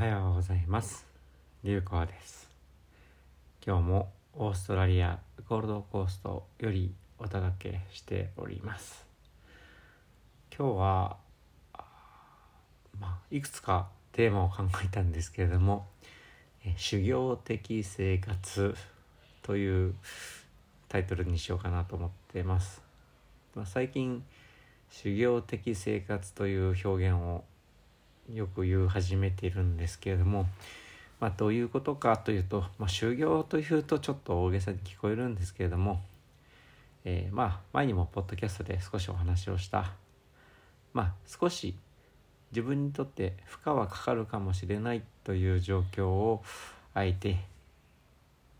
[0.00, 1.04] はようございます。
[1.62, 2.48] 流行です
[3.62, 9.04] 今日もオーストラリアゴールドコーストよりお届けしております。
[10.58, 11.16] 今日は
[12.98, 15.86] まあいくつかテーマを考えたんですけれども
[16.78, 18.74] 修行的生活
[19.42, 19.94] という
[20.88, 22.80] タイトルにしようかなと思ってます、
[23.54, 24.24] まあ、最近
[24.90, 27.44] 修行的生活という表現を
[28.34, 30.46] よく言う始めてるんですけれども、
[31.20, 36.00] まあ、どういうことかというと、まあ、修行というとちょっと大げさに聞こえるんですけれども、
[37.04, 39.92] えー、まあ前にもポッドキャストで少しお話をした、
[40.92, 41.74] まあ、少し
[42.52, 46.42] 自分にとって負荷はかかるかもしれないという状況を
[46.94, 47.38] あえて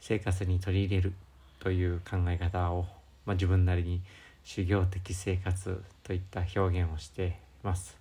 [0.00, 1.12] 生活に取り入れる
[1.58, 2.86] という考え方を、
[3.26, 4.00] まあ、自分なりに
[4.44, 7.32] 修行的生活といった表現をしてい
[7.62, 7.96] ます。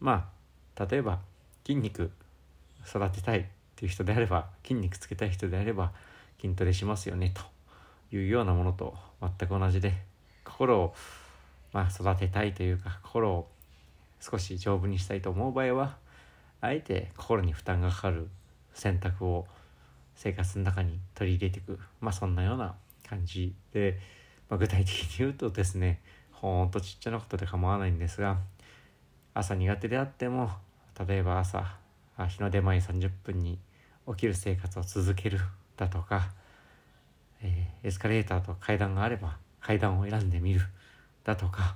[0.00, 0.33] まあ
[0.78, 1.20] 例えば
[1.66, 2.10] 筋肉
[2.86, 3.44] 育てたいっ
[3.76, 5.92] ていう人であれば筋肉つけたい人であれば
[6.40, 9.94] 筋トレしますよねというようなものと全く同じで
[10.44, 10.94] 心を
[11.72, 13.48] まあ育てたいというか心を
[14.20, 15.96] 少し丈夫にしたいと思う場合は
[16.60, 18.28] あえて心に負担がかかる
[18.72, 19.46] 選択を
[20.14, 22.74] 生活の中に取り入れていくまあそんなような
[23.08, 23.98] 感じで、
[24.48, 26.00] まあ、具体的に言うとですね
[26.32, 28.38] ほんとちっちゃなことで構わないんですが
[29.34, 30.50] 朝苦手であっても
[31.06, 31.76] 例えば朝
[32.28, 33.58] 日の出前30分に
[34.08, 35.40] 起きる生活を続ける
[35.76, 36.30] だとか、
[37.42, 40.60] えー、エスカレーターと階段があれば階段を選んでみる
[41.24, 41.74] だとか、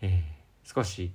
[0.00, 1.12] えー、少し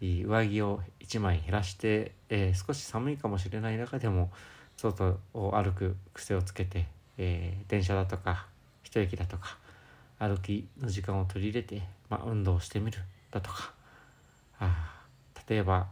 [0.00, 4.30] 上着を1枚減らして、えー、少し寒いかもしれない中でも
[4.76, 6.86] 外を歩く癖をつけて、
[7.18, 8.46] えー、電車だとか
[8.82, 9.58] 一駅だとか
[10.18, 12.98] 歩きの時間を取り入れて、まあ、運動してみる
[13.30, 13.72] だとか
[14.60, 14.91] あ
[15.52, 15.86] 例えば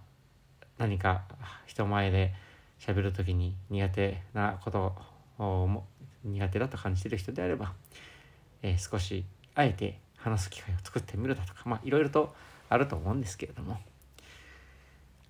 [0.79, 1.25] 何か
[1.67, 2.33] 人前で
[2.79, 4.95] 喋る時に苦手なこと
[5.39, 5.83] を
[6.25, 7.75] 苦手だと感じてる人であれば、
[8.63, 9.23] えー、少し
[9.55, 12.35] あえて話す機会を作ってみるだとかまあいろいろと
[12.71, 13.77] あると思うんですけれども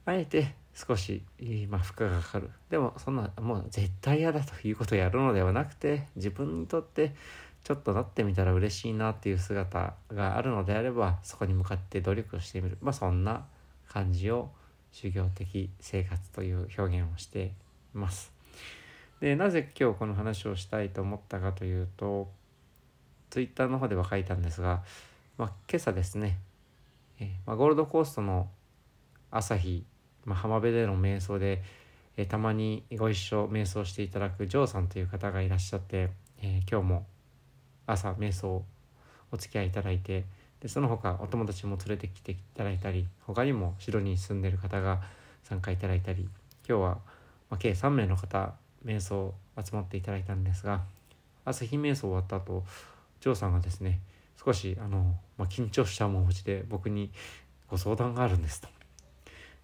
[0.07, 1.25] あえて少し、
[1.69, 2.51] まあ、負荷がかかる。
[2.71, 7.17] でもそんなもう絶対嫌だということをやるのではなくて自分にとって
[7.65, 12.79] ちょっとなってみたら嬉しいなっていう姿があるのであればそこに向かって努力をしてみる。
[12.81, 13.45] まあそんな
[13.93, 14.51] 感じを
[14.93, 17.53] 修行的生活という表現をして
[17.95, 18.33] います。
[19.21, 22.31] でなぜ今日この話をしたいと思ったかというと
[23.29, 24.83] ツイッターの方では書いたんですが、
[25.37, 26.39] まあ、今朝ですね、
[27.21, 28.49] え、まあ、ゴールドコーストの
[29.31, 29.85] 朝日、
[30.25, 31.63] まあ、浜辺での瞑想で、
[32.17, 36.11] え、たまにご一緒瞑想していただくジョーさんという方がいらっしゃって、
[36.43, 37.07] えー、今日も
[37.87, 38.65] 朝瞑想
[39.31, 40.25] お付き合いいただいて
[40.61, 45.01] でその他お友達も連れてきていただいたり他にもシドニーに住んでる方が
[45.45, 46.29] 参加いただいたり
[46.69, 46.99] 今日は、
[47.49, 48.53] ま、計3名の方
[48.85, 50.83] 瞑想集まっていただいたんですが
[51.45, 52.65] 朝日瞑想終わった後
[53.21, 54.01] ジョーさんがですね
[54.43, 57.11] 少しあの、まあ、緊張した面持ちで僕に
[57.69, 58.69] ご相談があるんですと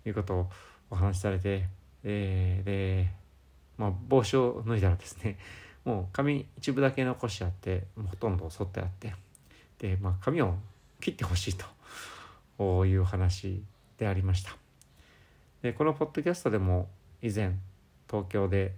[0.07, 0.51] いうことを
[0.91, 1.65] お話しされて、
[2.05, 3.11] えー、で、
[3.79, 5.39] まあ、帽子を脱いだらですね
[5.85, 9.15] もう髪一部だけ残しちゃってほとんど剃ってあって
[9.79, 10.55] で、まあ、髪を
[11.01, 11.57] 切ってほしい
[12.59, 13.63] という話
[13.99, 14.57] でありました。
[15.63, 16.89] でこのポッドキャストでも
[17.23, 17.55] 以前
[18.09, 18.75] 東京で、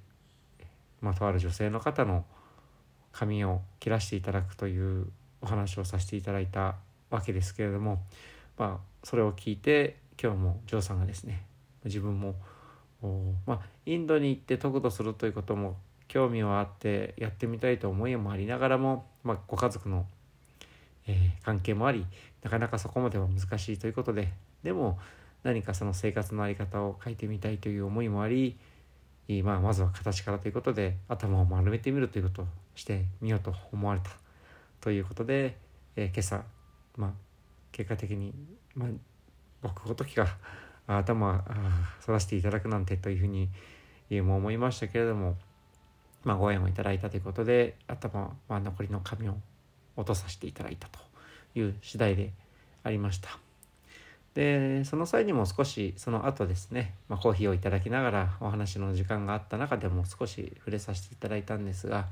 [1.00, 2.24] まあ、とある女性の方の
[3.12, 5.06] 髪を切らしていただくという
[5.42, 6.76] お話をさせていただいた
[7.10, 8.02] わけですけれども、
[8.56, 11.44] まあ、それを聞いて今日もジョーさんがですね
[11.84, 12.34] 自分も
[13.46, 15.76] まあ、インドに行って得度するということも
[16.08, 20.06] 興味はあってやってみたいと思いもありながらも、まあ、ご家族の
[21.08, 22.06] えー、関係もあり
[22.42, 24.32] なかなかそこまでは難しいということで
[24.62, 24.98] でも
[25.42, 28.56] 何かその生活の在り方を変えてみたいという思いもあり、
[29.42, 34.10] まあ、まずは形からということで頭を丸めてみるということをしてみようと思われた
[34.80, 35.56] ということで、
[35.96, 36.42] えー、今朝、
[36.96, 37.10] まあ、
[37.72, 38.34] 結果的に、
[38.74, 38.88] まあ、
[39.62, 40.26] 僕ごときが
[40.86, 41.44] 頭
[42.04, 43.48] 反らせていただくなんてというふうに
[44.22, 45.36] も思いましたけれども、
[46.24, 49.34] まあ、ご縁をいただいたということで頭、まあ、残りの髪を
[49.98, 50.98] 落とさせていただいたと
[51.54, 52.32] いう次第で
[52.84, 53.38] ありました。
[54.34, 62.06] でその際にも少しその後ですね、まあ、コーヒーをいただきながらお話の時間があった中でも少し触れさせていただいたんですが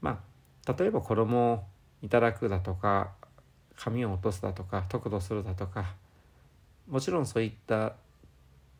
[0.00, 0.18] ま
[0.66, 1.62] あ例えば衣を
[2.02, 3.12] いただくだとか
[3.76, 5.94] 髪を落とすだとか得度するだとか
[6.88, 7.92] もちろんそういった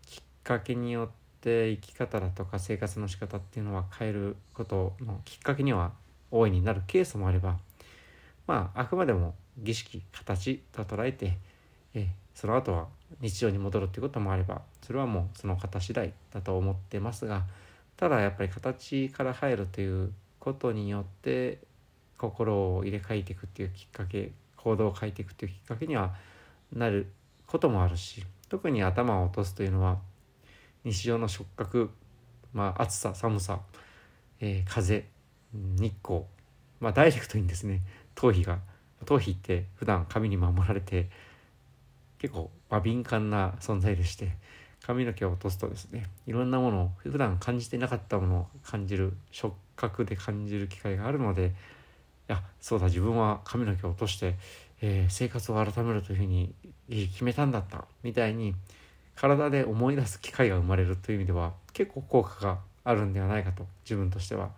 [0.05, 1.09] きっかけによっ
[1.41, 5.93] て生き方だとか生活の仕方っていうのは変えることのきっかけには
[6.33, 7.59] 大いになるケースもあれば
[8.49, 11.39] まああくまでも儀式形と捉えて、
[11.95, 12.87] えその後は
[13.21, 17.45] 日常に戻るっていうこともあればそれはもうその方次第だと思ってますが
[17.97, 21.59] ただやっぱり形から入るということによって
[22.17, 26.15] 心を入れ替えていくっていうきっかけ行動を変えていくっていうきっかけには
[26.73, 27.09] なる
[27.47, 29.99] こともあるし特に頭を落とすというのは
[30.85, 31.91] 日常の触覚、
[32.53, 33.61] まあ、暑さ寒さ、
[34.41, 35.07] えー、風
[35.53, 36.23] 日光、
[36.81, 37.83] まあ、ダイレクトにですね
[38.19, 38.59] 頭皮が
[39.07, 41.09] 頭皮って普段髪に守られて
[42.19, 44.33] 結構、まあ、敏感な存在でして
[44.85, 54.35] 髪の毛を落とすとですねいろんなものを普段感じてなかったものを感じる触覚で感じる機会があるのでいやそうだ自分は髪の毛を落として、
[54.83, 56.53] えー、生活を改めるというふうに
[56.89, 58.53] 決めたんだったみたいに
[59.15, 64.51] 体で思い出す機会が生まれるという意味では結構効果があるんではないかと自分としては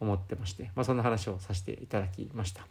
[0.00, 2.66] 思ってまして、まあ、そんな話をさせていただきました。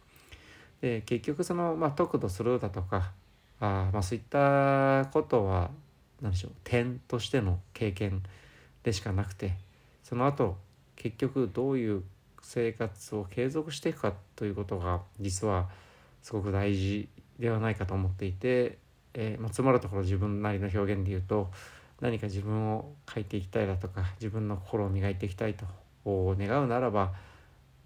[0.82, 3.12] で結局その、まあ、得度するだとか
[3.60, 5.70] あ、まあ、そういったことは
[6.20, 8.22] 何でしょう点としての経験
[8.82, 9.54] でしかなくて
[10.02, 10.56] その後
[10.96, 12.02] 結局どういう
[12.42, 15.68] 生活を継続していくかということが実は
[16.22, 17.08] すごく大事
[17.38, 18.78] ではないかと思っていて、
[19.14, 21.50] えー、まあ、つまるところ自分なりの表現で言うと
[22.00, 25.64] 何か自分を変えていきたいだとか自分の心を磨いていきたいと
[26.04, 27.12] 願うならば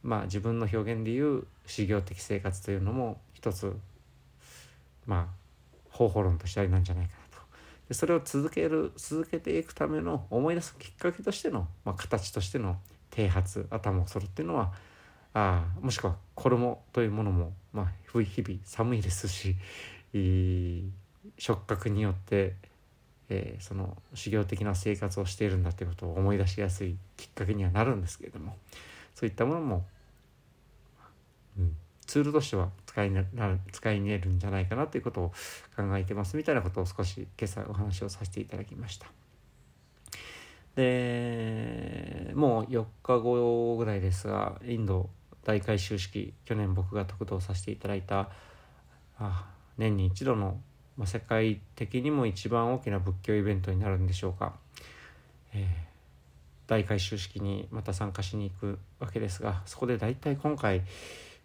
[0.07, 3.77] まあ自分の表現でいう修行的生活というのも一つ
[5.05, 7.45] まあ方法論としてありなんじゃないかなと。
[7.89, 12.77] でそれを続ける続けていくための思い出すきっかけとしての、まあ、形としての
[13.11, 14.73] 剃髪頭を剃るっていうのは
[15.35, 19.57] あもしくは衣というものも、まあ、日々寒いですし
[21.39, 22.55] 触覚によって
[23.29, 28.57] えー、その修行的な生活をしているんだということを思い出しやすいきっかけにはなるんですけれども
[29.17, 29.87] そういったものも、
[32.07, 33.25] ツールとしては使いな
[33.73, 35.33] 使いれるんじゃないかなということを
[35.77, 39.07] 考えてますみたいなことを少し今朝お話をさせていただきました。
[40.77, 45.09] でもう4日後ぐらいですがインド
[45.43, 48.29] 大改修式去年僕が特導させていただいた
[49.19, 49.47] あ
[49.79, 50.61] 年に一度の
[50.97, 54.55] まあ、世界的にも一番大きな仏教イベントになるんでしょうか、
[55.53, 60.83] えー、大改修式にまた参加しに行くわけですがそこで大体今回、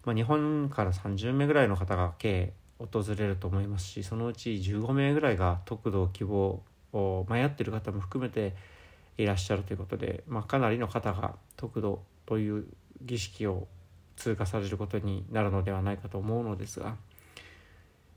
[0.04, 6.62] まあ、日本から30名ぐらいの方が計訪れると思いますしそのうち15名ぐらいが得度希望
[6.92, 8.54] を迷っている方も含めて
[9.16, 12.66] いらっしゃるということで、まあ、かなりの方が得度という
[13.00, 13.68] 儀式を
[14.16, 16.96] 通過されることになるのではないかと思うのですが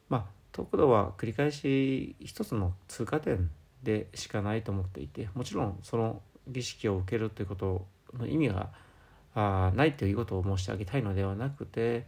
[0.09, 3.49] まあ速度は繰り返し一つの通過点
[3.83, 7.85] でしかないと思っていてもちろんその儀式を受けるということ
[8.17, 8.69] の意味が
[9.35, 12.05] あないということを申し上げたいのではなくて、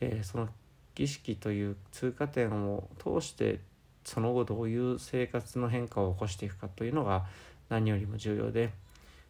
[0.00, 0.48] えー、その
[0.94, 3.60] 儀式という通過点を通して
[4.04, 7.26] その後どういう生活の変化を起こしていくかというのが
[7.68, 8.70] 何よりも重要で、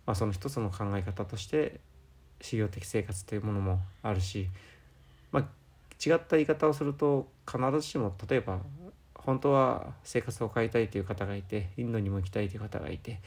[0.07, 1.81] まあ、その一つの考え方として
[2.41, 4.49] 修行的生活というものもあるし、
[5.33, 5.43] まあ、
[6.05, 8.61] 違った言い方をすると必ずしも例えば
[9.15, 13.21] 本当は生活を変えたいという方がいてインドにも行きたいという方がいて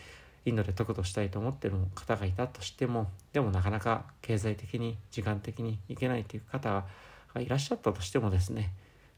[0.45, 6.85] インドで得度したいと思ってる方がいたとしてもでもなかなか経済的に時間的に行けないという方
[7.33, 8.71] がいらっしゃったとしてもですね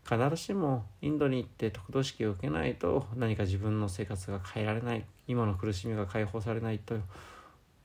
[0.08, 6.96] 必ずしもインドに行って得度式を受けないと何か自分の生活が変えられない今の苦しみが解放されないと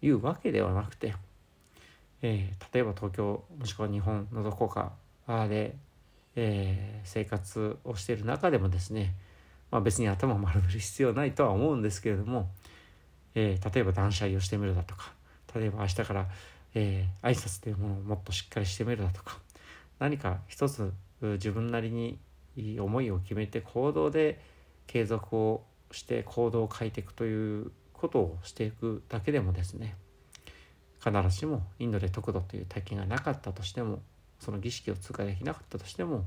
[0.03, 1.15] いうわけではなくて、
[2.20, 4.93] えー、例えば東京もしくは日本のどこか
[5.49, 5.75] で、
[6.37, 9.15] えー、生活をしている中でもですね、
[9.70, 12.51] まあ、別に頭を丸める必要ないとは思うんですけれども、
[13.34, 15.13] えー、例えば断捨離をしてみるだとか
[15.55, 16.27] 例えば明日から、
[16.75, 19.39] えー、挨拶というものをもっとしっかりしてみるだとか
[19.99, 22.19] 何か一つ自分なりに
[22.81, 24.41] 思いを決めて行動で
[24.87, 29.94] 継続をして行動を変えていくということをしていくだけでもですね
[31.05, 34.01] 必ずしもインドで得度という体験がなかったとしても
[34.39, 36.25] その儀式を通過できなかったとしても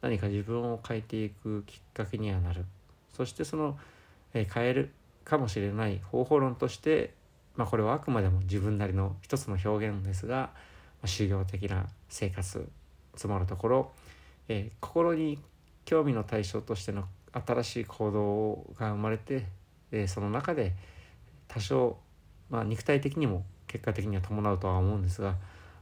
[0.00, 2.64] 何か自分を変えていくきっかけにはなる。
[3.12, 3.76] そしてその、
[4.32, 4.92] え変える
[5.28, 7.12] かもしれない方法論として、
[7.56, 10.52] まあ、これはあくまでも自分なりの一つの表現ですが、ま
[11.04, 12.66] あ、修行的な生活
[13.14, 13.90] つまるところ、
[14.48, 15.38] えー、心に
[15.84, 17.04] 興味の対象としての
[17.46, 19.44] 新しい行動が生まれて、
[19.92, 20.72] えー、その中で
[21.46, 21.98] 多少、
[22.48, 25.34] まあ、肉体的にも結果的には伴うとは思うんですが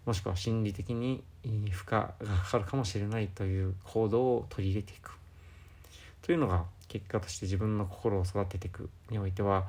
[0.04, 5.16] もしくは心理的に負荷がかかるかもしれないという行動を取り入れていく。
[6.22, 9.66] というのが結果として自分の心を育てていくにおいては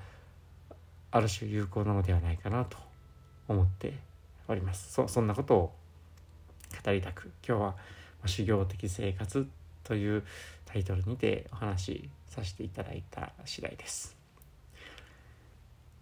[1.11, 2.77] ある種有効なのではないかなと
[3.47, 3.93] 思って
[4.47, 5.73] おりますそそんなことを
[6.83, 7.75] 語りたく今日は
[8.25, 9.47] 修行的生活
[9.83, 10.23] という
[10.65, 14.17] タイトルにてお話しさせていただいた次第です。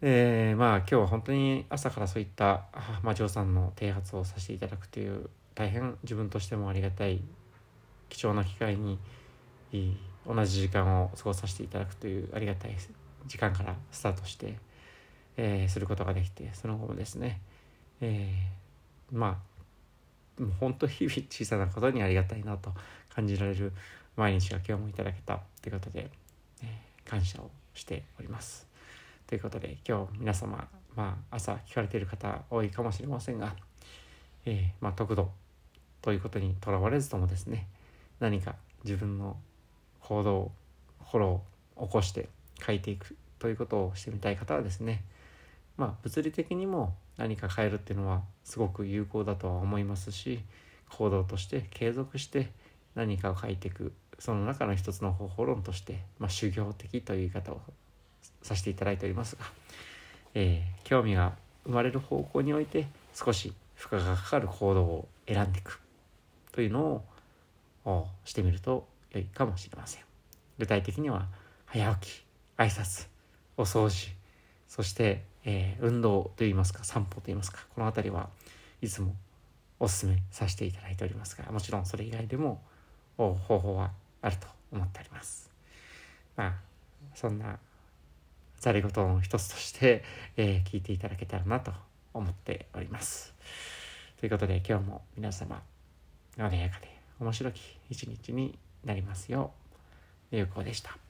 [0.02, 2.66] えー、まあ今日は本当に朝からそういった
[3.02, 7.22] 魔女さんの啓発をさせていただくという大変自分としてもありがたい
[8.10, 9.00] 貴重な機会に
[10.28, 12.76] 同じ時間を過ごさせていただくというありがたい
[13.28, 14.58] 時間からスタートして、
[15.38, 17.42] えー、することができてその後もですね、
[18.02, 19.40] えー、ま
[20.40, 22.74] あもう本当日々小さなことにありがたいなと
[23.14, 23.72] 感じられる
[24.16, 26.10] 毎日が今日もいただけたということで、
[26.62, 28.68] えー、感謝をしております。
[29.28, 33.56] ということで今日皆様、まあ、朝聞かれている方多いかもしれませんが、
[34.46, 35.32] えー、まあ、得度
[36.02, 37.68] ということにとらわれずともですね
[38.20, 39.36] 何か自分の
[40.08, 40.52] 行動
[41.12, 42.30] フォロー起こして
[42.66, 45.04] 書いていくということをしてみたい方はですね
[45.78, 50.40] まあ物理的にも何か変えるっていうのはすごく有効だとは思いますし
[50.90, 52.52] 行動として継続して
[52.94, 57.62] 何かを書いていくその中の一つの方法論として、まあ、修行的という言い方を
[58.44, 59.46] させていただいておりますが、
[60.36, 61.34] えー、興味が
[61.66, 65.82] 生まれる方向において少し負荷がかかる行動を選んでいく
[66.52, 67.04] というの
[67.84, 70.04] をしてみると良いかもしれません。
[70.58, 71.28] 具体的には
[71.66, 72.26] 早起き
[72.58, 73.08] 挨拶
[73.58, 74.14] お掃除
[74.68, 78.30] そして、えー、運動といいますか散歩といいますかこの辺りは
[78.82, 79.16] いつも
[79.80, 82.62] おすすめさせていただいておりますがもちろんそれ以外でも
[83.18, 83.92] 方法は
[84.22, 85.50] あると思っております。
[86.36, 86.54] まあ
[87.14, 87.60] そんな
[88.60, 90.04] ざれ言の一つとして、
[90.38, 91.72] えー、聞いていただけたらなと
[92.14, 93.34] 思っております。
[94.20, 95.62] ということで今日も皆様
[96.38, 99.52] 穏やかで面白き一日になりますよ
[100.32, 101.05] う有効でした。